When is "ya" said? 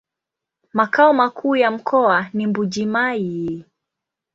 1.55-1.71